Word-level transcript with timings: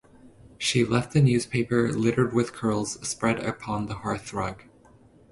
She 0.57 0.83
left 0.83 1.13
the 1.13 1.21
newspaper, 1.21 1.91
littered 1.93 2.33
with 2.33 2.53
curls, 2.53 2.93
spread 3.07 3.37
upon 3.39 3.85
the 3.85 3.97
hearthrug. 3.97 4.63